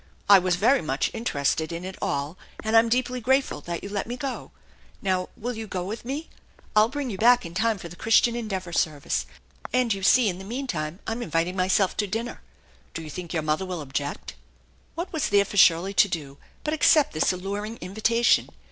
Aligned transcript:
I 0.27 0.39
was 0.39 0.55
very 0.55 0.81
much 0.81 1.11
interested 1.13 1.71
in 1.71 1.85
it 1.85 1.95
all, 2.01 2.35
and 2.63 2.75
I'm 2.75 2.89
deeply 2.89 3.21
grateful 3.21 3.61
that 3.61 3.83
you 3.83 3.89
let 3.89 4.07
me 4.07 4.17
go. 4.17 4.49
Now, 4.99 5.29
will 5.37 5.53
you 5.53 5.67
go 5.67 5.83
with 5.85 6.05
me? 6.05 6.27
I'll 6.75 6.89
bring 6.89 7.11
you 7.11 7.19
back 7.19 7.45
in 7.45 7.53
time 7.53 7.77
for 7.77 7.87
the 7.87 7.95
Christian 7.95 8.35
Endeavor 8.35 8.73
service, 8.73 9.27
and 9.71 9.93
you 9.93 10.01
see 10.01 10.27
'in 10.27 10.39
the 10.39 10.43
meantime 10.43 11.01
I'm 11.05 11.21
inviting 11.21 11.55
myself 11.55 11.95
to 11.97 12.07
dinner. 12.07 12.41
Do 12.95 13.03
you 13.03 13.11
think 13.11 13.31
your 13.31 13.43
mother 13.43 13.63
will 13.63 13.79
object?" 13.79 14.33
What 14.95 15.13
was 15.13 15.29
there 15.29 15.45
for 15.45 15.57
Shirley 15.57 15.93
to 15.93 16.07
do 16.07 16.39
but 16.63 16.73
accept 16.73 17.13
this 17.13 17.31
alluring 17.31 17.77
invitation? 17.79 18.49